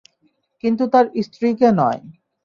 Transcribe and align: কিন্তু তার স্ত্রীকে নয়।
কিন্তু 0.63 0.83
তার 0.93 1.05
স্ত্রীকে 1.25 1.67
নয়। 1.79 2.01